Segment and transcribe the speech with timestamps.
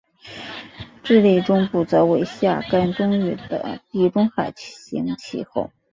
[1.03, 5.69] 智利中部则为夏干冬雨的地中海型气候。